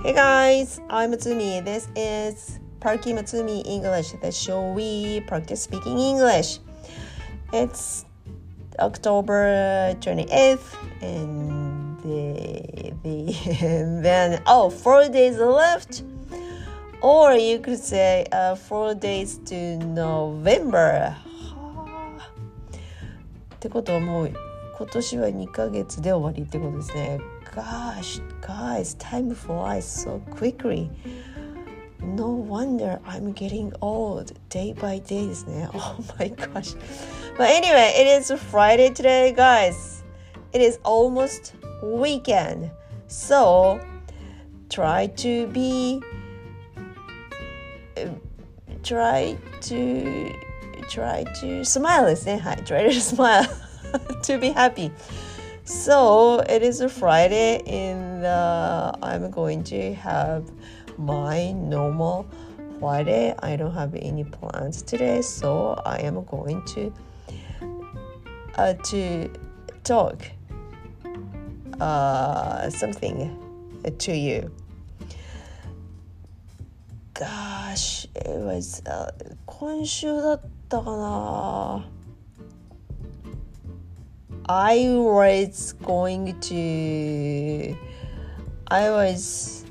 [0.00, 1.62] Hey guys, I'm Matsumi.
[1.62, 6.60] This is Parky Matsumi English, the show we practice speaking English.
[7.52, 8.06] It's
[8.78, 10.62] October 28th,
[11.02, 16.04] and the, the and then oh, four days left.
[17.02, 21.14] Or you could say uh, four days to November.
[23.56, 24.32] ってことはもう
[24.78, 27.20] 今年は2ヶ月で終わりってことですね。
[27.54, 30.90] Gosh, guys, time flies so quickly.
[32.02, 35.68] No wonder I'm getting old day by day ですね。
[35.72, 36.74] Oh my gosh.
[37.36, 40.04] But anyway, it is Friday today, guys.
[40.52, 42.70] It is almost weekend.
[43.08, 43.80] So
[44.68, 46.02] try to be
[48.82, 50.32] try to
[50.88, 52.38] try to smile ですね。
[52.38, 52.56] はい。
[52.58, 53.48] try to smile
[54.22, 54.90] to be happy.
[55.64, 60.50] So it is a Friday and uh, I'm going to have
[60.96, 62.26] my normal
[62.78, 63.34] Friday.
[63.40, 66.92] I don't have any plans today, so I am going to
[68.56, 69.30] uh, to
[69.84, 70.22] talk
[71.80, 74.50] uh, something to you.
[77.14, 79.10] Gosh, it was、uh,
[79.46, 81.89] 今週だったかな
[84.48, 87.76] I was going to
[88.68, 89.64] I was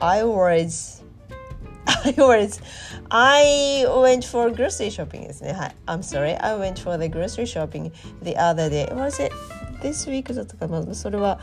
[0.00, 1.02] I was
[1.86, 2.60] I was
[3.10, 5.52] I went for grocery shopping ですね。
[5.52, 5.76] はい。
[5.86, 6.38] I'm sorry.
[6.40, 7.90] I went for the grocery shopping
[8.22, 8.86] the other day.
[8.94, 9.34] Was it
[9.82, 11.40] this week だったかなそれは、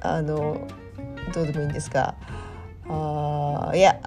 [0.00, 0.66] あの、
[1.34, 2.14] どうでもいいんですが。
[2.88, 3.98] Uh, yeah,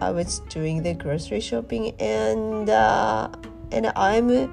[0.00, 3.28] I was doing the grocery shopping and uh,
[3.70, 4.50] and I'm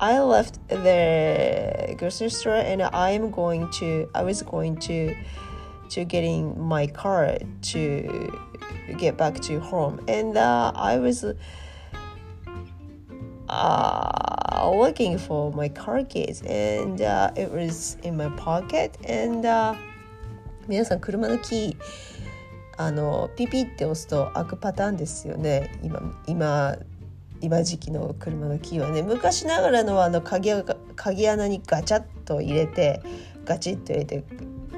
[0.00, 5.14] I left the grocery store and I'm going to I was going to
[5.90, 7.36] to getting my car
[7.72, 8.32] to
[8.96, 11.24] get back to home and uh, I was
[13.48, 19.74] uh, looking for my car keys and uh, it was in my pocket and uh,
[20.68, 21.76] 皆さん車のキー
[22.76, 26.78] あのピピって押すと開くパターンですよね今今
[27.45, 30.49] 今時期の車のキーはね昔ながらのあの鍵
[30.95, 33.03] 鍵穴にガチャッと入れて
[33.45, 34.23] ガチッと入れて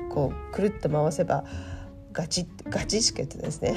[0.10, 1.46] こうくるっと回せば
[2.12, 3.76] ガチッガチしか言ってないですね。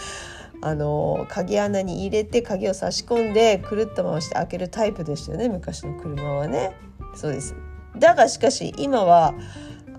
[0.64, 6.74] あの鍵穴に入れて鍵を差し込んでくるっと回して開けるタイプでしたよね昔の車はね。
[7.14, 7.54] そうです。
[7.98, 9.34] だがしかし今は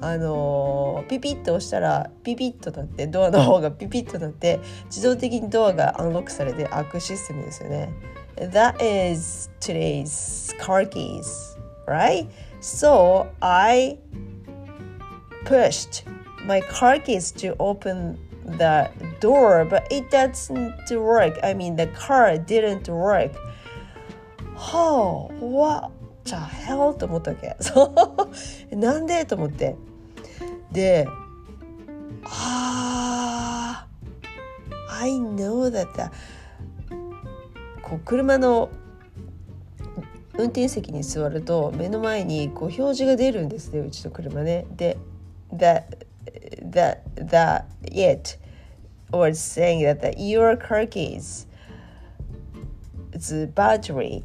[0.02, 7.94] あのピピッと押したらピピッとなってドアの方がピピッとなって自動的にドアがアンロックされて開くシステムですよね。
[8.37, 12.29] That is today's car keys, right?
[12.61, 13.99] So I
[15.45, 16.05] pushed
[16.45, 21.39] my car keys to open the door, but it doesn't work.
[21.43, 23.33] I mean, the car didn't work.
[24.73, 25.91] Oh, what
[26.25, 26.95] the hell?
[26.95, 27.57] と思ったわけ。
[27.61, 27.93] そ
[28.71, 29.77] うなんでと思って。
[30.73, 31.07] で、
[32.25, 33.87] ああ、
[35.01, 36.11] I know that the
[37.84, 38.70] こう車の
[40.36, 44.66] 運転席に座ると目の前にこう表示が出るんですねうちの車ね。
[44.76, 44.98] で、
[45.54, 45.84] that
[46.72, 48.40] that that it
[49.12, 51.48] was saying that, that your car keys
[53.12, 54.24] the battery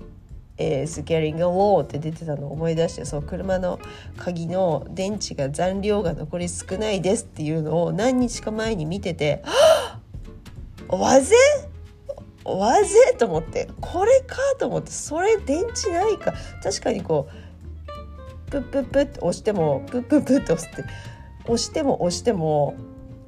[0.57, 3.79] is getting low って出てたのを思い出してそう車の
[4.17, 9.43] 鍵の電池が残量が残り少ないですっていうのを何日か前に見てて
[10.89, 11.68] 「Was it?
[12.49, 16.33] Was it?」と思ってこれかと思ってそれ電池ないか
[16.63, 17.29] 確かにこ
[18.47, 20.85] うプップップッって押してもプップップッって押すって
[21.45, 22.75] 押しても押しても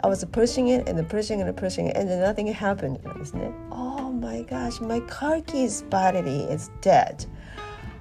[0.03, 3.50] I was pushing it and pushing and pushing it and then nothing happened なんですね。
[3.70, 7.28] Oh my gosh, my car keys battery is dead.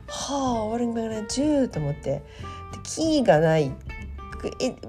[0.08, 1.68] はあ、what am I gonna do?
[1.68, 2.12] と思って。
[2.12, 2.22] で、
[2.84, 3.72] キーがない。
[4.60, 4.88] It,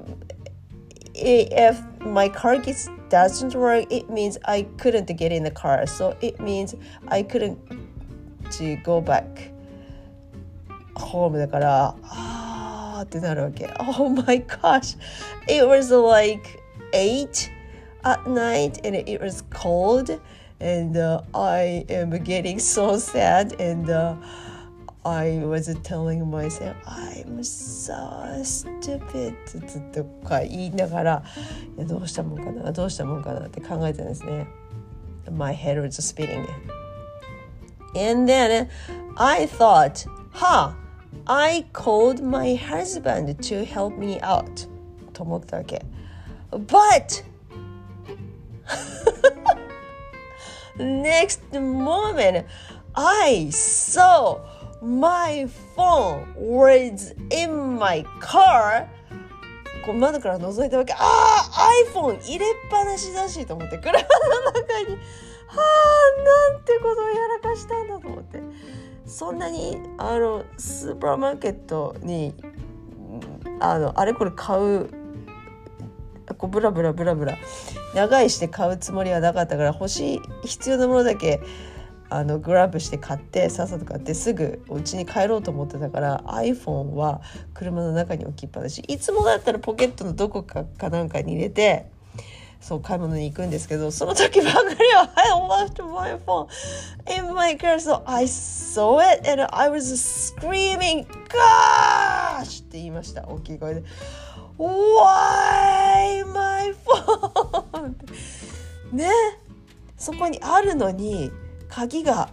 [1.14, 5.85] if my car keys doesn't work, it means I couldn't get in the car.
[5.87, 6.75] So it means
[7.07, 7.57] I couldn't
[8.51, 9.51] to go back
[10.95, 13.69] home だから、あーってなるわけ。
[13.79, 14.97] Oh my gosh.
[15.47, 16.59] It was like
[16.93, 17.51] 8
[18.03, 20.19] at night and it was cold
[20.59, 24.15] and uh, I am getting so sad and uh,
[25.03, 27.93] I was telling myself I'm so
[28.43, 29.35] stupid
[29.93, 31.23] とか言いながら
[31.77, 34.47] いやどうしたもんかなどうしたもんかなって考えてたんですね
[35.31, 36.47] My head was spinning
[37.95, 38.67] and then
[39.15, 40.73] I thought huh
[41.27, 44.67] I called my husband to help me out
[45.13, 45.85] と思ったわけ
[46.51, 47.23] But
[50.77, 52.45] next moment
[52.93, 54.39] I saw
[54.82, 55.46] my
[55.76, 58.86] phone was in my car.
[59.84, 60.92] こう窓から覗いたわけ。
[60.94, 64.96] ああ iPhone 入れっぱなしだしと思って車の中に。
[65.46, 68.40] はあなんてことをやらかしたんだと思って。
[69.06, 72.32] そんなにあのスーパーマーケットに
[73.58, 74.88] あのあれこれ買う
[76.38, 77.36] こうブラブラブラブラ
[77.94, 81.40] 長いして買うつもりはなかったから欲しい必要なものだけ
[82.10, 87.22] あのグラブして買ってさっさと買ってすぐお家に帰ろうと思ってたから iPhone は
[87.54, 88.80] 車の中に置きっぱなし。
[88.88, 91.86] いつもだったらポケットのどこかかなんかに入れて
[92.60, 96.46] そう買い物に行くんですけどその時ばかりは I left my phone
[97.16, 97.76] in my car.
[97.76, 102.62] So I saw it and I was screaming gosh!
[102.64, 103.26] って言いました。
[103.28, 103.84] 大きい声で。
[104.58, 107.94] Why my phone?
[108.92, 109.08] ね。
[109.96, 111.30] そこにあるのに
[111.70, 112.30] 鍵が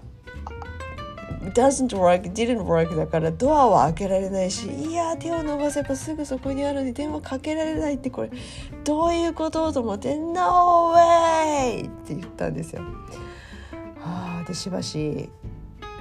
[1.53, 8.31] doesn't work, didn't work だからドアは開けられないしいや手を伸ばせばすぐそこにあるのに電話かけられないってこれ
[8.83, 11.87] どういうことと思って No way!
[11.87, 12.81] って言ったんですよ。
[13.99, 15.29] はあでしばし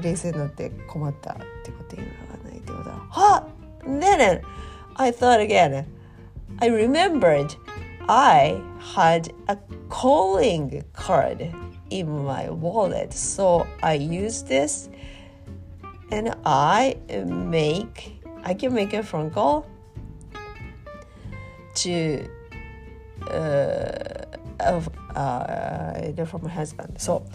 [0.00, 2.10] 冷静になって困ったってこと言わ
[2.44, 3.46] ないってことはは
[3.84, 4.42] Then
[4.94, 5.84] I thought again
[6.58, 7.56] I remembered
[8.08, 9.58] I had a
[9.88, 11.52] calling card
[11.90, 13.12] in my wallet.
[13.12, 14.88] So I use this
[16.10, 19.66] and I make I can make a phone call
[21.82, 22.28] to
[23.30, 24.24] uh,
[24.60, 27.00] of uh, from my husband.
[27.00, 27.26] So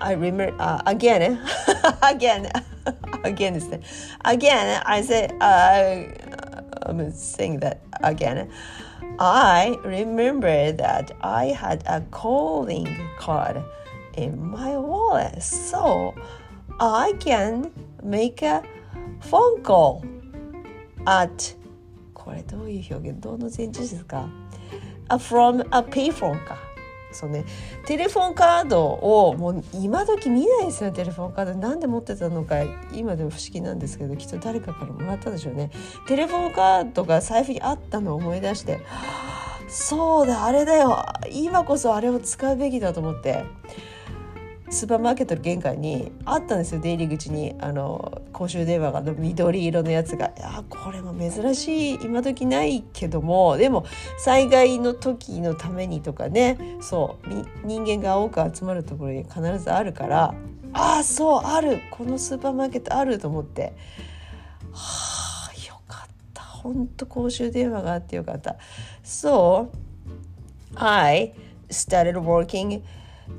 [0.00, 1.40] I remember uh, again,
[2.02, 2.50] again,
[3.24, 3.82] again
[4.24, 4.82] again.
[4.84, 6.04] I say uh,
[6.82, 8.50] I'm saying that again.
[9.19, 12.87] I remember that I had a calling
[13.19, 13.61] card
[14.15, 16.13] in my wallet, so
[16.79, 17.71] I can
[18.03, 18.63] make a
[19.21, 20.03] phone call
[21.05, 21.55] at
[22.13, 24.27] これどういう表現どの前置詞ですか
[25.09, 26.57] a from a payphone か
[27.16, 27.44] そうね。
[27.86, 31.54] テレフォンカードをもう今時見ないですよテレフォンカード。
[31.54, 32.56] なんで持ってたのか。
[32.92, 35.70] 今でも不思議なんですけどきっと誰かからもらったでしょうね。
[36.06, 38.80] テレフォンカードが財布にあったのを思い出して
[39.68, 41.04] そうだあれだよ。
[41.32, 43.44] 今こそあれを使うべきだと思って。
[44.68, 46.80] スーパーマーケットの玄関にあったんですよ。
[46.80, 47.54] 出入り口に。
[47.60, 50.26] あの公衆電話が緑色のやつが。
[50.26, 51.98] いやこれも珍しい。
[52.02, 53.56] 今時ないけども。
[53.56, 53.84] でも
[54.18, 56.58] 災害の時のためにとかね。
[56.80, 57.66] そう。
[57.66, 60.34] 人間が多く集まるところに必ずあるから。
[60.72, 61.80] ああそうある。
[61.90, 63.72] このスーパーマーケットあると思って。
[64.72, 66.42] はあよかった。
[66.42, 68.56] 本当公衆電話があってよかった。
[69.04, 69.68] So
[70.74, 71.34] I
[71.70, 72.82] started working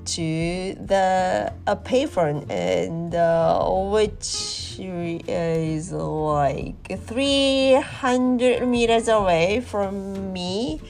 [0.04, 10.80] to the a payphone and uh, which is like 300 meters away from me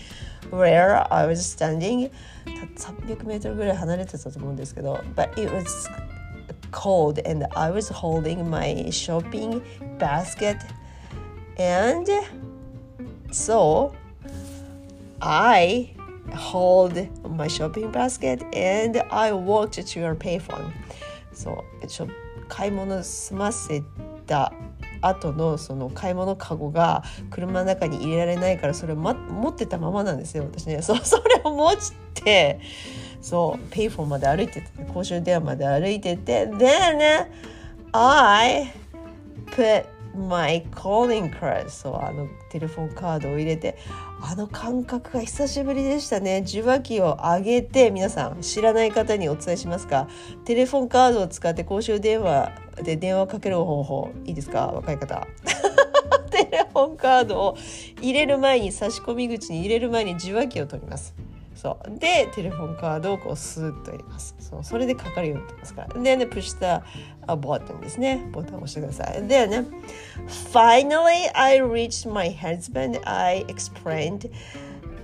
[0.51, 2.11] where I was standing
[2.47, 5.67] 300メートルぐらい離れてたと思うんですけど but it was
[6.71, 9.63] cold and I was holding my shopping
[9.99, 10.59] basket
[11.59, 12.07] and
[13.31, 13.95] so
[15.21, 15.95] I
[16.34, 16.94] hold
[17.36, 20.72] my shopping basket and I walked to your payphone
[21.34, 22.08] そうちょ
[22.48, 23.84] 買い物済ませ
[24.26, 24.52] た
[25.02, 30.82] 後のその買い物かごが車の中に入れられないからそれを、ま、持ってたままなんですよ私ね。
[30.84, 31.76] そうそれを持っ
[32.14, 32.60] て
[33.22, 37.28] そうペイフォンまで歩いてて公衆電話まで歩いてて Then
[37.92, 38.74] I
[39.48, 39.86] put
[40.18, 43.78] my calling card そうあのテレフォンカードを入れて
[44.22, 46.44] あの感覚が久しぶりでしたね。
[46.48, 50.08] 受話器を上げて皆さん知らない方にお伝えしますか？
[50.46, 52.52] テレフォンカードを使って公衆電話
[52.84, 54.68] で電話かける方法いいですか？
[54.68, 55.28] 若い方。
[56.32, 57.58] テレフォンカードを
[58.02, 61.14] 入れる前に差し込み口に入れる前に受話器を取ります。
[61.58, 69.66] そうでテレフォンカードをこうスーッと入れますそうそれでかかるようになってますからでねプッシュしたボタンですねボタンを押してくださいでね
[70.54, 74.30] Finally I reached my husband I explained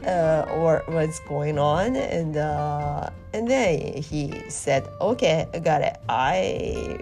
[0.05, 5.99] uh, what was going on and uh, and then he said okay I got it
[6.07, 6.99] I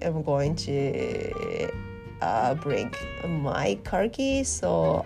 [0.00, 1.72] am going to
[2.20, 2.92] uh, bring
[3.26, 5.04] my car key so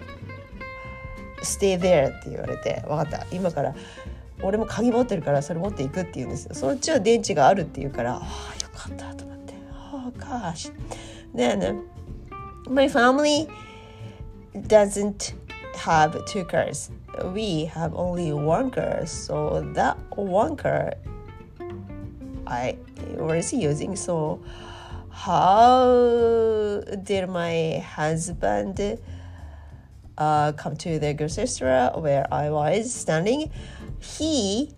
[1.43, 3.75] stay there って言われて分かった今から
[4.43, 9.55] 俺も鍵持ってるからそれ持っていくって言うんですよそっちは電池があるって言うからああよかったと思って
[9.93, 10.73] oh gosh
[11.35, 11.83] then
[12.69, 13.49] my family
[14.67, 15.35] doesn't
[15.77, 16.91] have two cars.
[17.33, 19.07] We have only one car.
[19.07, 20.95] So that one car
[22.47, 22.77] I
[23.17, 23.97] was using.
[23.97, 24.41] So
[25.11, 28.99] how did my husband
[30.19, 33.51] uh, come to the grocery store where I was standing?
[34.01, 34.75] He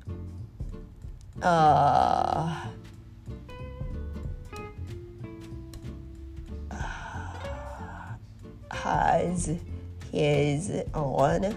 [1.43, 2.67] uh,
[8.71, 9.51] has
[10.13, 11.57] his own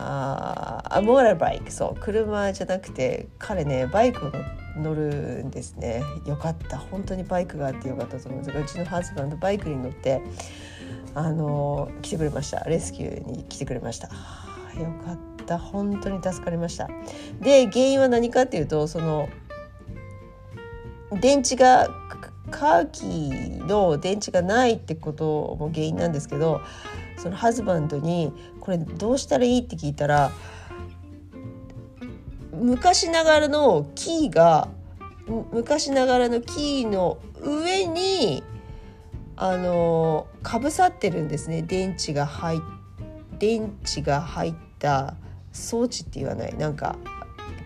[0.00, 4.32] ああモーラルバイクそう車じゃなくて彼ねバイクを
[4.76, 6.02] 乗るんですね。
[6.24, 6.78] よかった。
[6.78, 10.22] 本当にバイクがあってよかったと思うんですがうちのハズバンドバイクに乗って
[11.18, 12.60] あの来てくれました。
[12.64, 14.06] レスキューに来てくれました。
[14.06, 14.12] よ
[15.04, 15.58] かった。
[15.58, 16.88] 本当に助かりました。
[17.40, 19.28] で原因は何かっていうとその
[21.20, 21.88] 電池が
[22.52, 26.60] カーキの電池がないってことも原因なんですけど
[27.16, 30.30] そのハズバンドにこれどうしたらいいって聞いたら
[32.52, 34.68] 昔ながらのキーが
[35.52, 38.44] 昔ながらのキーの上に
[39.40, 41.62] あのかぶさってるんですね。
[41.62, 42.60] 電池が入
[43.38, 45.14] 電池が入った
[45.52, 46.56] 装置って言わない。
[46.56, 46.96] なんか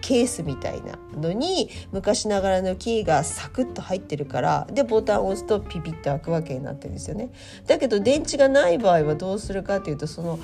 [0.02, 7.30] ケースみたいなのに昔ながらのキーがサクッと入ってるからでボタンを押すとピピッと開くわけになってるんですよね。
[7.66, 10.38] だけど電池がない場合はどうするかというとその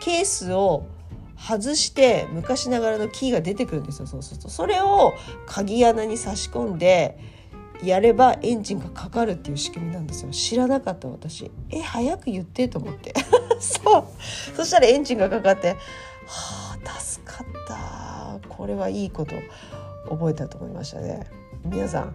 [0.00, 0.86] ケースを
[1.38, 4.06] 外して昔ながらのキーが出てくるんですよ。
[4.06, 5.14] そうするとそれを
[5.46, 7.18] 鍵穴に差し込んで
[7.82, 10.30] やればエンジンがかかるっていう仕組みなんですよ。
[10.30, 11.50] 知らなかった私。
[11.70, 13.12] え早く言ってと思って。
[13.58, 14.04] そう。
[14.56, 15.70] そしたらエンジンがかかって
[16.26, 18.48] はあ助かった。
[18.48, 19.34] これはいいこと
[20.08, 21.26] 覚えたと思いましたね。
[21.64, 22.14] 皆さん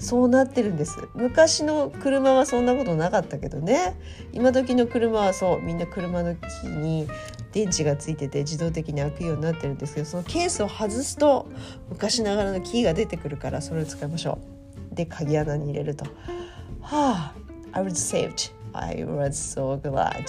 [0.00, 0.98] そうなってるんです。
[1.14, 3.96] 昔の車はそんなことなかったけどね。
[4.32, 5.62] 今時の車はそう。
[5.62, 7.06] みんな車のキーに
[7.52, 11.48] 電池がついてて自動的に開くようになってるんですけどそのケースを外すと
[11.90, 14.59] 昔ながらのキーが出てくるからそれを使いましょう。
[15.00, 16.04] で鍵穴に入れると
[16.82, 17.34] はあ
[17.72, 20.26] I was saved I was so glad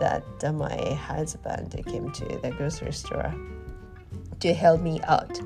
[0.00, 3.32] that my husband came to the grocery store
[4.40, 5.44] to help me out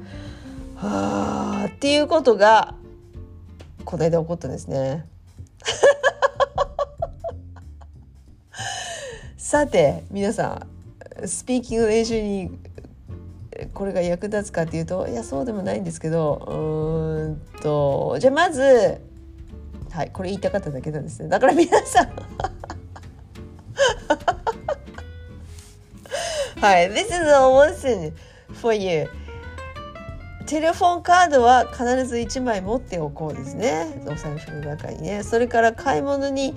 [0.77, 2.75] はあっていうことが
[3.85, 5.05] この間起こったんですね
[9.37, 10.67] さて皆さ
[11.21, 12.51] んスピーキングの練習に
[13.75, 19.01] これが役立つかっていうといやそうでもないんですけどうんとじゃあまず
[19.91, 21.29] はいこれ言いたかっただけなんですね。
[21.29, 22.09] だから皆さん。
[26.61, 28.13] はい This is a lesson
[28.55, 29.09] for you.
[30.47, 34.03] テレフォンカードは必ず1枚持っておこうですね。
[34.07, 35.23] お財布の中にね。
[35.23, 36.55] それから買い物に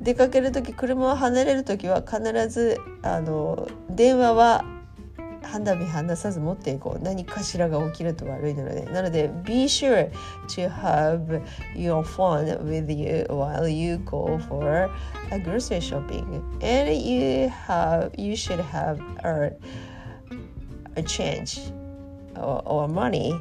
[0.00, 4.64] 出かける時車を離れる時は必ずあの電話は
[5.52, 10.10] 肌身離さず持っていこう何かしらが起きると悪いのでなので Be sure
[10.48, 11.42] to have
[11.74, 14.90] your phone with you while you go for
[15.30, 19.52] a grocery shopping and you have you should have a,
[20.96, 21.72] a change
[22.36, 23.34] or, or money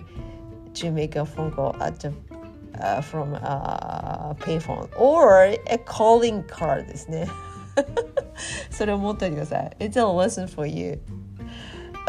[0.73, 2.11] to make a phone call at the
[2.81, 7.27] uh, from a payphone or a calling card ですね
[8.71, 10.99] それを持っておいてください It's a lesson for you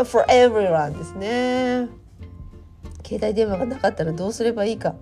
[0.04, 1.88] for everyone ですね。
[3.04, 4.95] 携帯電話がなかったらどうすればいいか。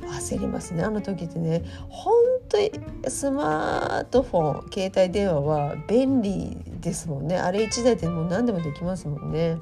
[0.00, 0.82] 焦りますね。
[0.82, 2.14] あの時ってね本
[2.48, 2.70] 当に
[3.08, 7.36] スマートフォン携帯電話は便利ですもんね。
[7.38, 9.58] あれ1台でも何でもできますもんね。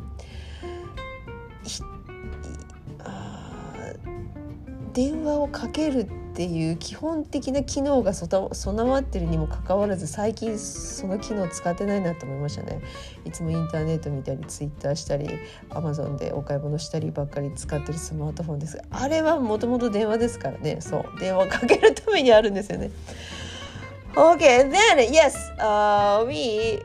[4.93, 8.51] 電話をかけるっていう基本的な機能が備
[8.85, 12.81] わってるにもかかわらず最近その機能使ってないなと思いましたね。
[13.25, 15.29] いつもインターネット見たりツイッターしたり
[15.71, 18.83] アマゾンでお買い物したりばっかり使ってるスマートフォンです。
[18.91, 20.81] あれはもともと電話ですからね。
[20.81, 21.21] そう。
[21.21, 22.91] 電話かけるためにあるんですよね。
[24.17, 26.83] Okay, then yes, uh, we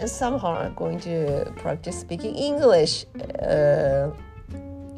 [0.00, 3.06] somehow are going to practice speaking English.
[3.42, 4.10] Uh,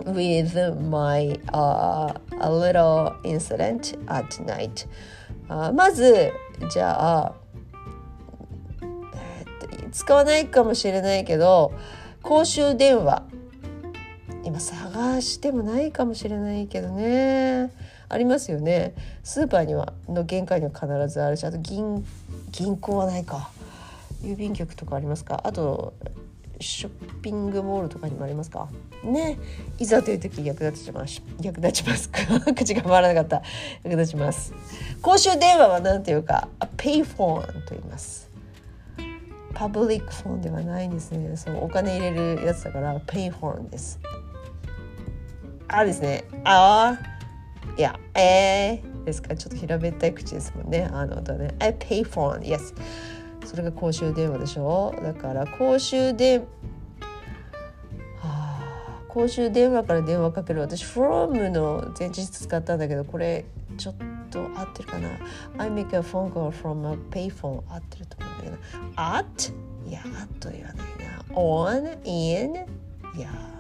[0.06, 4.86] with my uh, a little incident at night、
[5.48, 6.32] uh, まず
[6.70, 7.34] じゃあ、
[9.92, 11.72] 使わないかもしれないけど
[12.22, 13.22] 公衆電話。
[14.44, 17.72] 今探してもないかもしれないけどね。
[18.08, 18.94] ありますよね。
[19.24, 22.06] スーパーにはの玄関には必ずあるしあと銀
[22.52, 23.50] 銀行はないか。
[24.22, 25.40] 郵便局とかありますか？
[25.42, 25.94] あと
[26.60, 28.68] ショッピングモールとかにもありますか？
[29.04, 29.38] ね。
[29.78, 31.22] いざという時役立ちます。
[31.42, 32.10] 役立ちます
[32.54, 33.42] 口が回らなかった。
[33.84, 34.52] 役立ちます。
[35.02, 38.30] 公衆電話は何ていうかペイフォンと言います。
[39.54, 41.36] パブリックフォンではないんですね。
[41.36, 43.98] そうお金入れるやつだからペイフォンです。
[45.68, 46.24] あですね。
[46.44, 46.98] あ
[47.78, 49.34] いやえー、ですか。
[49.34, 50.88] ちょっと平べったい口ですもんね。
[50.92, 51.54] あのとね。
[51.58, 52.74] I pay for yes
[53.46, 54.94] それが公衆電話でしょ？
[55.02, 56.46] だから公衆電
[59.08, 60.60] 公衆電話から電話かける。
[60.60, 63.46] 私 from の前日使ったんだけどこれ
[63.78, 63.94] ちょっ
[64.30, 65.08] と合ってるかな
[65.56, 68.56] ？I make a phone call from a payphone 合ってると思うんだけど。
[68.96, 69.52] at
[69.88, 71.24] いや at と言わないな。
[71.34, 72.54] On in
[73.16, 73.55] いや。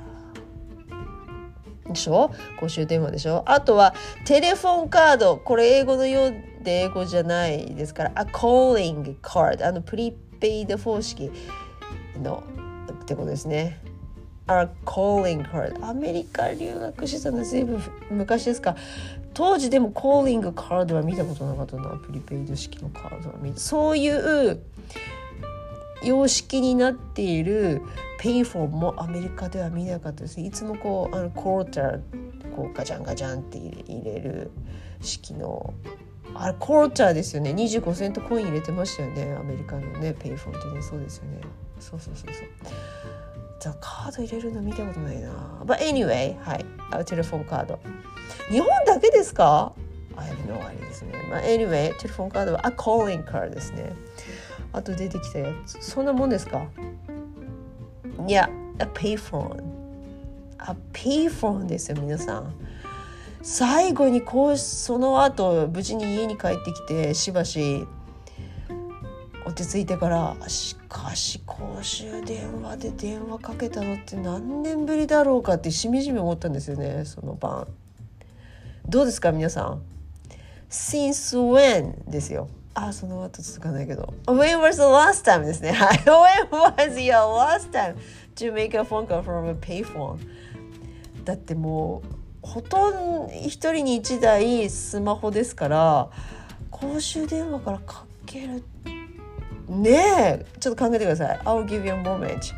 [1.88, 2.30] でしょ？
[2.58, 3.42] 公衆電話でしょ？
[3.46, 5.36] あとはテレフォンカード。
[5.36, 8.12] これ英語のようで英語じゃないですから。
[8.16, 11.30] A calling card あのプリペイド方式
[12.22, 12.42] の
[12.92, 13.80] ってことですね。
[14.48, 18.76] A calling card アメリカ留学してたの随分昔ですか？
[19.34, 21.90] 当時でも calling card は見たことなかったな。
[21.98, 24.60] プリペイド式のカードは見そういう
[26.06, 27.82] 様式になっている
[28.18, 32.00] ペイフォンもアメリカでは見なかったですいつもこうあのクォーター
[32.54, 34.50] こうガチャンガチャンって入れる
[35.00, 35.74] 式の
[36.34, 41.40] あれクォーターですよね25セントコイン入れてましたよねアメリカのねペイフォンってねそうですよね
[41.78, 42.46] そうそうそうそう
[43.58, 45.30] じゃあカード入れるの見たことないな。
[45.64, 47.04] But anyway, はい。
[47.04, 47.78] テレフォンカード。
[48.50, 49.72] 日本だけですか
[50.16, 51.12] ?I have no idea ですね。
[51.30, 53.94] まあ、anyway、テレフォンカードは a calling card ですね。
[54.76, 55.78] あと出てきたやつ。
[55.80, 56.66] そんなもんですか？
[58.28, 59.62] いや、a payphone。
[60.58, 62.54] a payphone ですよ、皆さん。
[63.42, 67.86] 最後にこうその後無事に家に帰ってきてしばし
[69.46, 77.68] 落ち着いてからしかし公衆電話で電話かけたのって何年ぶりだろうかってしみじみ思ったんですよねその晩
[78.88, 79.82] どうですか皆さん
[80.68, 87.96] ？Since when ですよあその後続かないけど When was the last time ですねはい When was your last time
[88.36, 90.18] to make a phone call from a payphone
[91.24, 92.92] だってもうほとん
[93.28, 96.10] ど一人に一台スマホですから
[96.70, 98.62] 公衆電話からかける
[99.68, 102.54] ねえちょっと考えてください I'll give you a moment、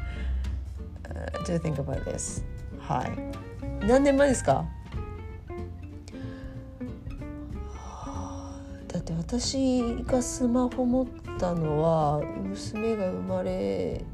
[1.05, 2.43] uh, to think about this
[2.81, 4.65] はい何年前ですか
[9.09, 11.07] って私がスマホ持っ
[11.39, 14.05] たのは娘が生まれ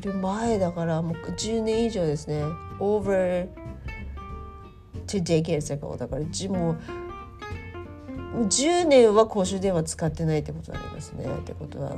[0.00, 2.42] る前だからもう10年以上ですね。
[2.78, 3.48] Over
[5.06, 6.76] two decades ago だからもう
[8.46, 11.26] 10年は公衆電話使ってないってことになりますね。
[11.26, 11.90] ってことは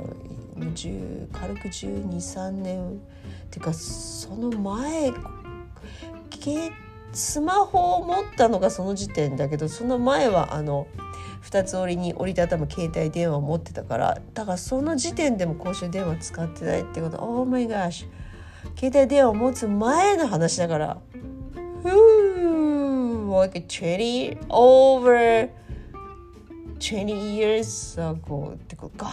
[1.31, 2.89] 軽く123年。
[2.89, 5.13] っていうかその前
[7.15, 10.87] スマホを持ったのがその時点だけどその前はあの
[11.43, 18.07] 2つ折りに折りたたむ携帯電話を持ってたからだからその時点でも公衆電話使ってないってこと Oh my gosh
[18.77, 20.97] 携帯電話を持つ前の話だから
[21.83, 25.49] like 20 over
[26.79, 29.05] 20 years ago ってこと。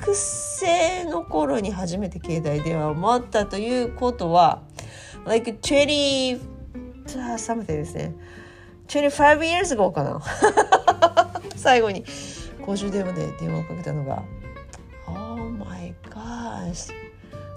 [0.00, 4.62] 学生の頃に初めて携帯電話を持ったということは
[5.26, 5.58] like
[7.18, 8.14] 20 something ですね
[8.88, 10.20] 25 years ago かな
[11.56, 12.04] 最後に
[12.64, 14.22] 公衆電話で電話をかけたのが
[15.06, 16.92] Oh my gosh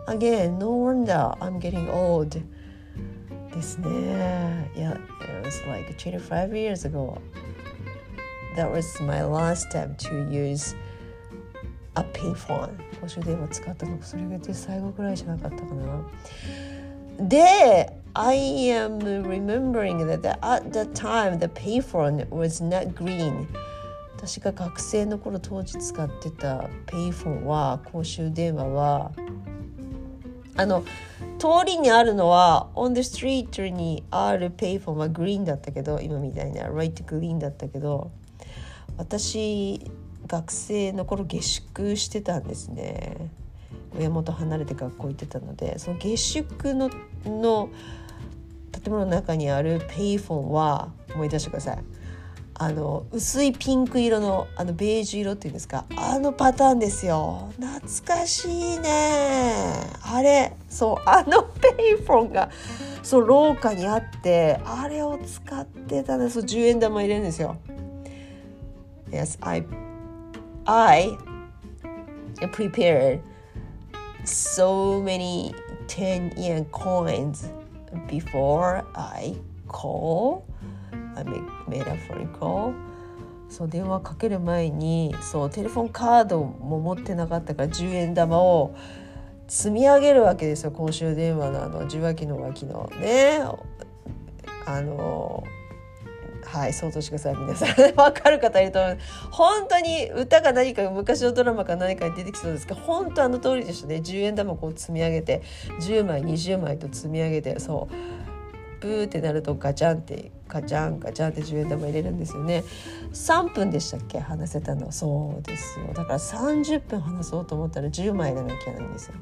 [0.07, 2.41] again no wonder I'm getting old
[3.53, 3.89] ですね
[4.75, 7.19] Yeah it was like 25 years ago
[8.55, 10.75] that was my last time to use
[11.95, 18.35] a payphone 公衆電話使ったのそれが最後くらいじゃなかったかなで I
[18.69, 23.47] am remembering that at that time the payphone was not green.
[24.15, 29.11] 私が学生の頃当時使ってたペイフォンは公衆電話は
[30.55, 30.83] あの
[31.39, 38.11] 通りにあるのは on the street にあるペイフォンはグリーンだったけど今みたいな right green だったけど
[38.97, 39.81] 私
[40.27, 43.31] 学生の頃下宿してたんですね。
[43.97, 46.89] 親元離れて学校行ってたのでその下宿の
[47.25, 47.69] の
[48.73, 51.83] 建物の中にあるペイフォンは思い出してください。
[52.55, 55.85] あの薄いピンク色のあのベージュ色っていうんですか。
[55.95, 57.51] あのパターンですよ。
[57.59, 59.73] 懐かしいね。
[60.03, 62.49] あれそうあのペイフォンが
[63.01, 67.57] そう廊下にあってあれを使ってたんです10円玉入れるんですよ。
[69.09, 69.65] Yes, I
[70.65, 71.17] I
[72.51, 73.19] prepared
[74.23, 75.53] so many
[75.87, 77.49] 10 yen coins
[78.07, 79.35] before I
[79.67, 80.45] call.
[81.15, 82.73] I make, made a phone call.
[83.49, 88.75] そう電話かける前にそうテレフォンカードも持ってなかったから10円玉を
[89.47, 93.41] 積み上げるわけですよ公衆電話のあの受話器の脇のね
[94.65, 95.43] あの
[96.45, 97.69] はい想像してください皆さん。
[97.95, 98.97] 分かる方いると思う
[99.31, 103.95] 本当に歌が何か昔のドラマか何かに出てきそうですけど本当あの通りでしたね。
[103.95, 105.41] 10円玉こう積み上げて
[105.81, 107.95] 10枚20枚と積み上げてそう。
[108.79, 112.65] ブーってなるとガチャンってガチャンガチャンって10円玉入れるんですよね。
[113.13, 114.19] 3分でしたっけ？
[114.19, 114.91] 話せたの。
[114.91, 115.93] そうですよ。
[115.93, 119.13] だから30分話そうと思ったら10枚でなきゃなんですよ。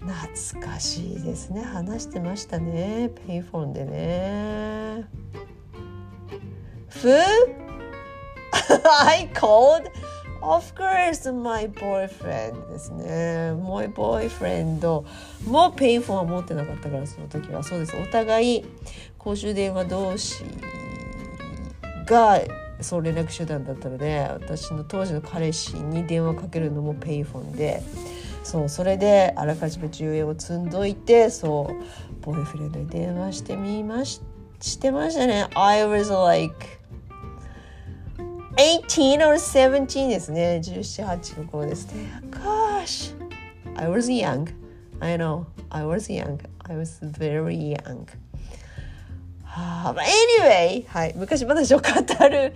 [0.00, 5.06] 懐かしいですね話してましたねペイフォンでね
[6.88, 7.08] Fu?
[9.06, 9.90] I called?
[10.42, 13.52] Of course, my boyfriend ですね。
[13.62, 15.04] my boyfriend
[15.46, 17.94] もペイフォンは持ってなかったからその時はそうです。
[17.96, 18.64] お互い
[19.18, 20.44] 公衆電話同士
[22.06, 22.40] が
[22.80, 27.82] そう連絡手段だったので私の当時の彼氏に電話かけるのもペイフォンで
[28.42, 34.20] そうそれであらかじめ10円を積んどいてそうボーイフレンドに電話してみまし
[34.60, 36.54] してましたね I was like
[38.56, 43.14] 18 or 17ですね17、8の頃ですね Gosh
[43.76, 44.52] I was young
[45.00, 48.06] I know I was young I was very young
[49.44, 49.96] But
[50.40, 51.84] anyway はい昔話を語
[52.28, 52.52] る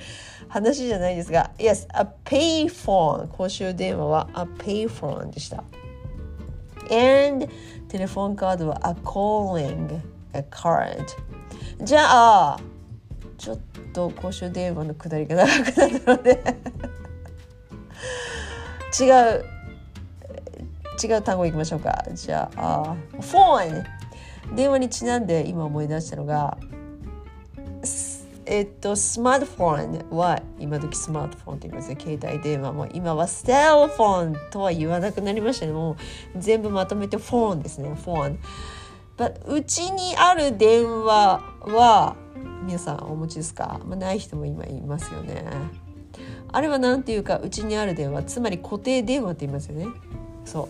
[0.48, 5.64] 話じゃないですが Yes a payphone 公衆電話は a payphone でした。
[6.90, 7.48] And
[7.88, 10.00] テレフォンカードは a calling
[10.32, 11.04] a card
[11.82, 12.00] じゃ
[12.54, 12.60] あ
[13.38, 13.58] ちょっ
[13.92, 16.42] と公衆電話のくだりが長くなったので。
[19.00, 19.44] 違う。
[21.02, 22.04] 違う単語いきましょうか。
[22.12, 23.84] じゃあフォン
[24.54, 26.56] 電話にちなんで今思い出したのが
[28.46, 31.96] えっとスマートフォンは今時スマートフォンって言いますね。
[31.98, 32.86] 携帯電話も。
[32.92, 35.72] 今はステルフォンとは言わなくなりましたね。
[35.72, 35.96] もう
[36.38, 37.94] 全部まとめてフォンですね。
[37.94, 38.38] フォン。
[39.46, 42.16] うちにある電話は
[42.64, 45.44] 皆さんお持ちですか、まあ、ない人も今いますよね。
[46.50, 49.86] あれは何ていうかうちにある電話つまり固定電話って言いますよね。
[50.44, 50.68] そう。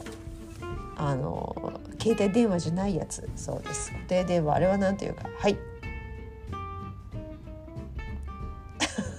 [0.97, 3.29] あの携帯電話じゃないやつ。
[3.37, 3.93] そうです。
[3.93, 4.55] 固定電話。
[4.55, 5.29] あれは何ていうか。
[5.39, 5.57] はい。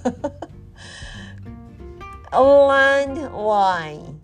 [2.32, 4.16] landline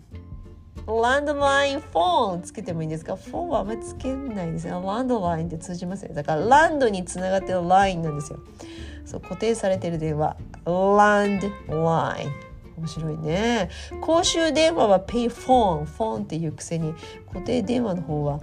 [0.86, 3.14] ランドラインフォンつけてもいいんですか？
[3.14, 4.72] フォンはあんまりつけないですね。
[4.72, 6.14] ランドラインって通じますね。
[6.14, 8.40] だからランドにつながってるラインなんですよ。
[9.04, 10.36] そう固定されてる電話。
[10.66, 11.48] ランド
[11.84, 12.32] ライン。
[12.78, 13.70] 面白いね。
[14.00, 15.86] 公衆電話はペイフォン。
[15.86, 16.94] フォンっていうくせに
[17.32, 18.40] 固定電話の方は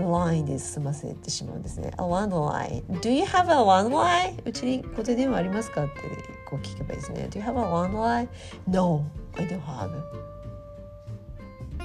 [0.00, 1.90] line で済ませてしまうんですね。
[1.94, 2.82] A landline.
[3.00, 4.40] Do you have a landline?
[4.44, 6.00] うちに固定電話ありますかって
[6.48, 7.28] こう聞けばいいですね。
[7.30, 8.28] Do you have a landline?
[8.66, 9.04] No,
[9.36, 9.90] I don't have.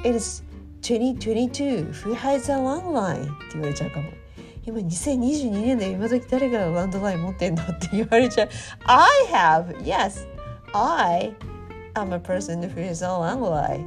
[0.04, 0.43] It is
[0.82, 3.24] 2022 Who has a landline?
[3.24, 4.10] って言われちゃうかも。
[4.65, 8.50] 今2022年で今時誰がランドライン持ってんのって言われちゃう。
[8.86, 9.78] I have!
[9.84, 10.28] Yes!
[10.74, 11.34] I
[11.96, 13.86] am a person who has a landline.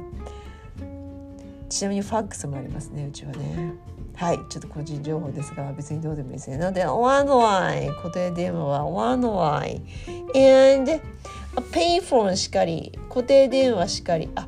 [1.69, 3.73] ちなみにファックスもありますね、うちはね。
[4.15, 6.57] はい、ちょっと個人情報ですが、別にどうでもいいですね。
[6.57, 10.79] なので、ランドライン、固定電話はランドライン。
[10.79, 11.01] and a
[11.71, 14.29] payphone しかり、固定電話しかり。
[14.35, 14.47] あ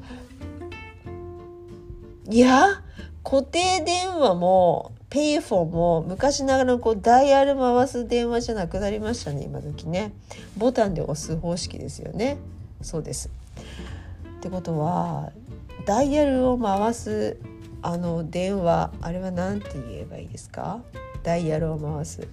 [2.29, 2.81] いや
[3.23, 10.13] 固定電話もペイフォンも昔ながらのこうダイヤル回す電話じゃなくなりましたね今時ね
[10.57, 12.37] ボタンで押す方式ですよね
[12.81, 13.29] そうです
[14.37, 15.31] ってことは
[15.85, 17.37] ダイヤルを回す
[17.83, 20.79] あの電話あれは何て言えばいいですか？
[21.21, 22.27] ダイヤルを回す。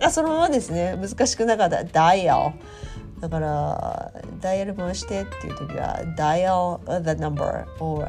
[0.00, 0.96] あそのままですね。
[0.96, 1.84] 難しくなかった。
[1.84, 2.54] ダイヤル。
[3.20, 8.06] だからダイヤル回してっていう時はダイヤル the number or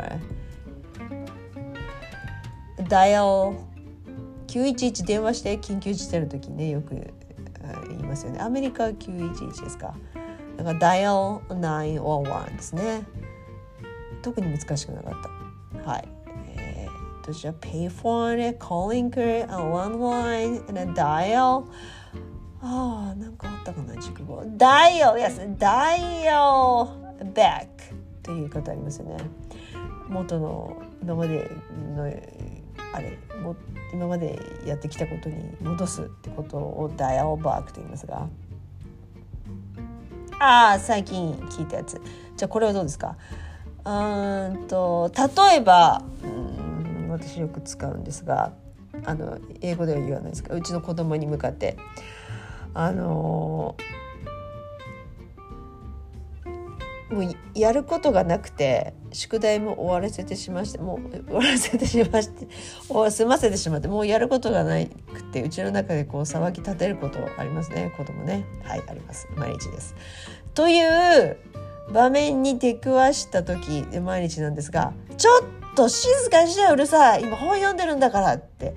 [2.88, 3.26] ダイヤル
[4.46, 6.94] 911電話して緊急事態の時ねよく
[7.90, 8.40] 言いますよね。
[8.40, 9.96] アメリカは911ですか。
[10.58, 11.16] だからダイヤル
[11.56, 13.04] 911ですね。
[14.22, 15.14] 特に難しくなかっ
[15.84, 15.90] た。
[15.90, 16.08] はい。
[17.20, 21.66] えー、とじゃあ payphone calling a landline and a dial?
[22.62, 26.34] ああなんかあったかな熟語ダイヤル yes ダイヤ
[27.20, 27.68] ル back
[28.22, 29.18] という言い方ありますよね。
[30.10, 31.50] 元の今まで
[31.96, 32.04] の
[32.92, 33.56] あれも
[33.94, 38.28] 今までやってきたことに戻すってことをダイヤルバークと言いますが。
[40.42, 42.02] ああ最近聞いたやつ。
[42.36, 43.16] じゃあこれはどうですか？
[43.86, 43.90] う
[44.56, 46.69] んと例えばうん
[47.10, 48.54] 私よく使うんですが
[49.06, 51.78] あの英語では言わないですかうちの子供に向かって
[52.74, 53.76] あの
[57.12, 62.48] もうやることがなくて宿題も終わらせてしましてもう終わらせてしまして
[63.10, 69.96] 済ませてしまってもうやることがなくてうちの中でこう騒ぎ立てることありますね子供ねはいあります毎日です。
[70.54, 71.38] という
[71.92, 77.24] 場面に出くわした時毎日なんですがちょっと静かにしてうるさい。
[77.24, 78.76] 今本読んでるんだからって。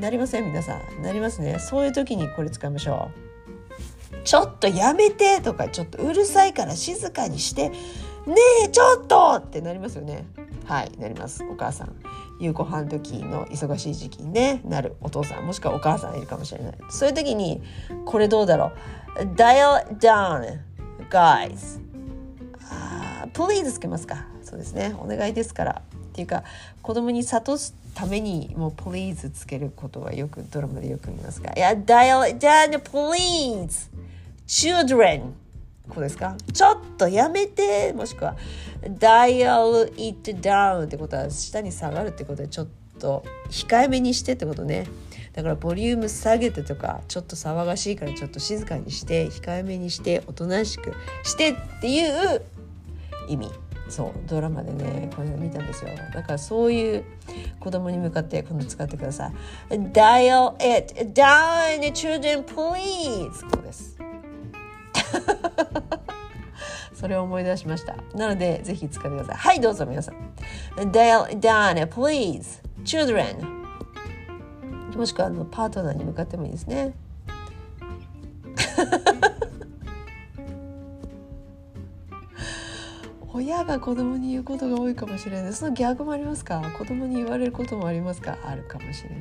[0.00, 1.02] なりません皆さん。
[1.02, 1.58] なりますね。
[1.58, 3.10] そういう時にこれ使いましょ
[4.12, 4.16] う。
[4.24, 7.70] ちょっとやめてとかちょっとうるさいから静かにして。
[8.26, 10.26] ねえちょっとってなりますよね。
[10.64, 11.44] はいなります。
[11.44, 11.94] お母さん。
[12.40, 14.60] 夕ご飯時の忙しい時期にね。
[14.64, 15.46] なるお父さん。
[15.46, 16.74] もしくはお母さんいるかもしれない。
[16.90, 17.62] そういう時に
[18.04, 18.72] これどうだろ
[19.16, 19.20] う。
[19.34, 20.58] Dial down
[21.08, 21.80] guys
[22.70, 24.26] あ please つけますか。
[24.42, 24.94] そうですね。
[24.98, 25.82] お願いですから。
[26.16, 26.44] っていうか
[26.80, 33.90] 子供に諭すためにもう please つけることはよくドラマでよく見ますがいや dial down please!
[34.46, 35.32] children!
[35.90, 36.34] こうですか？
[36.54, 38.34] ちょっとやめてもしくは
[38.82, 44.86] dial it down ってことは下に下がるってことでちょっと控えめにしてってことね。
[45.34, 52.42] だからボリューム下げてとかちょっと騒がしいからちょっと静かにして控えめにしておとなしくしてっていう
[53.28, 53.50] 意味。
[53.88, 55.90] そうドラマでねこれ見たんですよ。
[56.12, 57.04] だからそういう
[57.60, 59.32] 子供に向かって今度使ってくださ
[59.70, 59.74] い。
[59.74, 63.30] Dial it down children please!
[63.50, 63.96] こうです。
[66.94, 67.96] それを思い出しました。
[68.14, 69.36] なのでぜひ使ってください。
[69.36, 70.14] はいどうぞ皆さん。
[70.76, 73.56] Dial it down please children.
[74.96, 76.94] もしくはあのパートナーに向かってもいいですね。
[83.36, 85.52] 親が子供に言うことが多いかもしれない。
[85.52, 86.62] その逆もありますか？
[86.78, 88.38] 子供に言われることもありますか？
[88.42, 89.20] あるかもしれない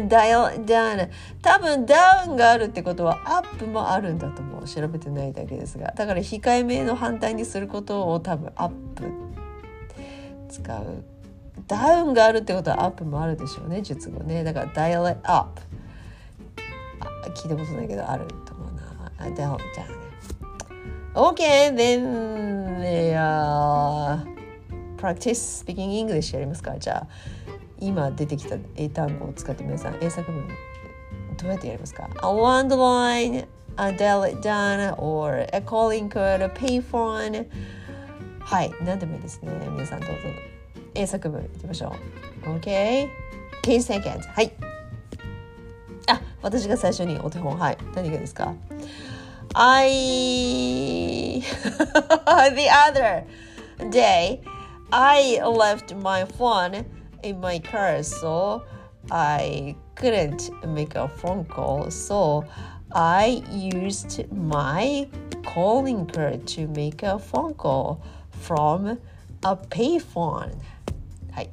[0.00, 0.08] ね。
[0.08, 1.10] ダイヤダウン
[1.42, 5.92] 多分ダウンがあるってことはアップもあるんだと思う調べてないだけですが。
[5.92, 9.10] だから控えめの反対にすることを多分アップ
[10.48, 11.02] 使う。
[11.66, 14.44] ダウンがあるってことはアップもあるでしょうね術語ね。
[14.44, 15.62] だからダイヤルアップ
[17.34, 18.80] 聞いたことないけどあると思うな。
[19.18, 19.58] ダウンダウン
[21.12, 22.06] Okay, then
[23.16, 24.24] uh,
[24.96, 27.06] practice speaking English やりますかじゃあ
[27.80, 30.46] 今出てきた英単語を使って皆さん英作文
[31.36, 33.46] どうやってやりますか A one line,
[33.76, 37.48] a dial it down, or a calling code, a payphone
[38.38, 40.14] はい何でもいいですね皆さんどうぞ
[40.94, 41.92] 英作文いきましょ
[42.46, 43.08] う OK?
[43.64, 44.52] 10 seconds はい
[46.06, 48.54] あ私が最初にお手本はい何がですか
[49.55, 51.41] I
[52.55, 53.23] the other
[53.89, 54.41] day
[54.91, 56.85] I left my phone
[57.23, 58.63] in my car so
[59.09, 62.43] I couldn't make a phone call so
[62.91, 65.07] I used my
[65.43, 68.99] calling card to make a phone call from
[69.43, 70.53] a payphone
[71.31, 71.49] はい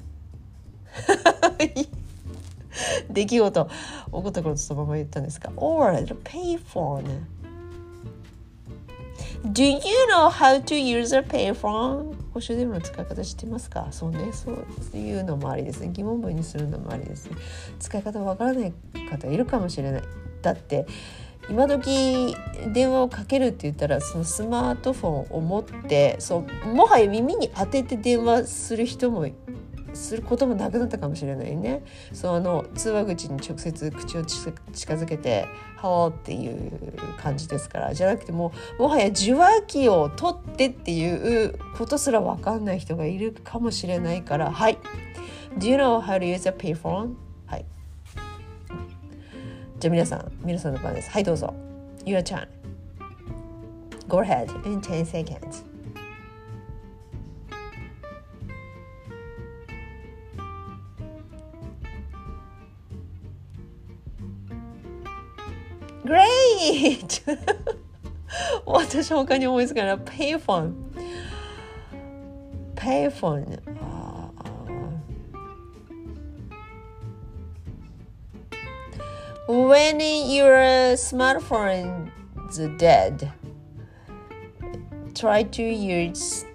[3.10, 3.70] 出来事起
[4.10, 7.22] こったことそのまま言ったんですか or the payphone
[9.53, 9.79] Do you
[10.09, 12.15] know how to use a payphone?
[12.33, 13.87] 公衆電話の使い方知ってますか？
[13.91, 15.89] そうね、そういうのもありですね。
[15.91, 17.37] 疑問文にするのもありですね。
[17.79, 18.73] 使い方わからない
[19.09, 20.03] 方いるかもしれない。
[20.41, 20.85] だって
[21.49, 22.35] 今時
[22.73, 29.25] 電話をかけるって言ったらそのスマートフォンを持ってそうもはや耳に当てて電話する人も
[29.97, 31.83] することもなくなったかもしれないね。
[32.13, 34.51] そうあの通話口に直接口を近
[34.93, 36.71] づけて「ハロー」っていう
[37.17, 44.77] 感じですからじゃなくてももはや受話器を取ってっていうことすら分かんない人がいるかもしれないからはい。
[45.57, 47.15] Do you know how to use a payphone?
[47.47, 47.65] はい。
[49.79, 51.09] じゃあ皆さん皆さんの番です。
[51.09, 51.53] はいどうぞ。
[52.05, 52.47] Your turn.
[54.07, 55.76] Go ahead in 10 seconds.
[66.87, 67.21] Page
[68.65, 69.97] 私他に思いつかない。
[69.97, 70.73] Payphone。
[72.75, 73.59] Payphone。
[79.47, 82.11] When your smartphone
[82.49, 83.31] is dead,
[85.13, 86.45] try to use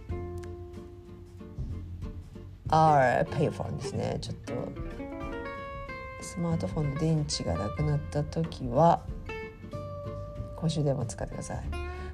[2.68, 4.18] our payphone ですね。
[4.21, 4.53] ちょっと
[6.21, 9.01] スマートフォンの電池がなくなった時は
[10.62, 11.59] 公衆電話使ってください。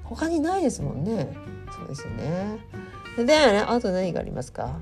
[0.03, 1.29] 他にないですもんね。
[1.71, 2.57] そうですよね。
[3.15, 4.79] でねあと何がありますか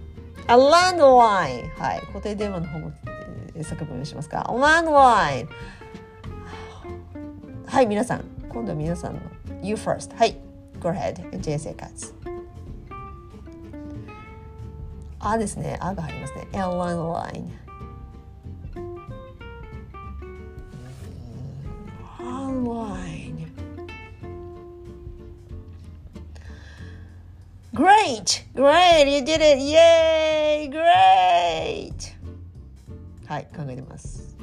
[0.47, 2.01] ？A landline はい。
[2.13, 2.93] 固定電話の方も、
[3.55, 5.49] えー、作文しますか？A landline
[7.65, 8.23] はい皆さん。
[8.47, 9.19] 今度は皆さんの。
[9.61, 10.37] You first はい。
[10.79, 11.37] Go ahead.
[11.41, 12.13] 人生活。
[15.19, 15.77] あですね。
[15.81, 16.47] あが入りますね。
[16.53, 17.67] Airline line.
[22.17, 23.16] Online.
[27.77, 28.43] Great!
[28.55, 29.05] Great!
[29.05, 29.59] You did it!
[29.59, 30.67] Yay!
[30.67, 32.15] Great!
[33.27, 34.35] はい、考えてます。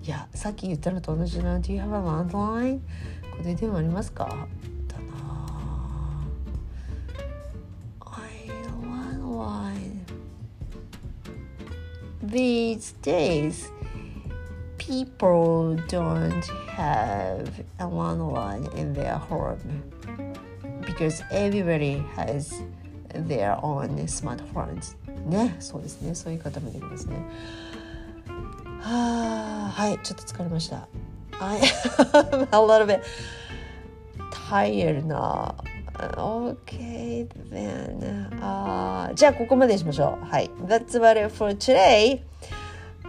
[0.00, 1.58] いや、さっき言ったのと同じな。
[1.58, 2.78] Do you have a landline?
[3.32, 4.46] これ電話ありますか
[4.86, 6.28] だな。
[8.00, 8.48] I
[8.80, 10.04] landline.
[12.22, 13.72] These days,
[14.78, 16.44] people don't
[16.76, 19.58] have a landline in their home
[20.94, 22.62] because everybody has
[23.28, 24.96] their own smartphones.
[25.26, 26.14] ね、そうですね。
[26.14, 27.16] そういう方もできますね。
[28.80, 30.86] は、はい、ちょっと疲れました。
[31.40, 33.02] I am a little bit
[34.30, 35.54] tired now.
[35.94, 38.28] Okay, then.
[38.40, 40.26] あーじゃあ、ここまでしましょう。
[40.26, 40.50] はい。
[40.66, 42.20] That's about it for today.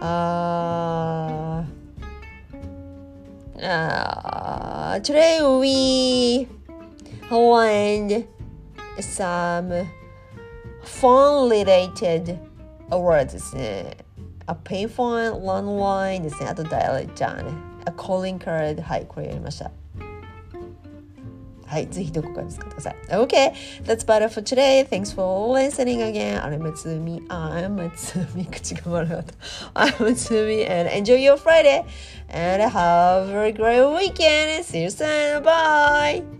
[0.00, 1.76] あー
[3.62, 6.46] あー today we
[7.29, 8.27] learned
[8.99, 9.87] some
[10.83, 12.39] phone related
[12.89, 13.97] words ですね。
[14.47, 16.49] a payphone, landline ですね。
[16.49, 17.51] あと dial じゃあね。
[17.85, 19.71] a calling card はい、これやりました。
[21.71, 22.95] はい、ぜひどこかで使ってください。
[23.11, 23.53] Okay,
[23.85, 24.85] that's about it for today.
[24.85, 26.37] Thanks for listening again.
[26.41, 27.25] I'm Matsumi.
[27.27, 28.51] I'm Matsumi.
[28.51, 29.25] 口が回らなかっ
[29.73, 29.79] た。
[29.79, 31.85] I'm Matsumi and enjoy your Friday
[32.27, 34.65] and have a great weekend.
[34.65, 35.43] See you soon.
[35.43, 36.34] Bye.